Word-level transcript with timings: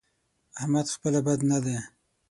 احمد 0.59 0.87
خپله 0.95 1.19
بد 1.27 1.39
نه 1.49 1.57
دی؛ 1.63 1.77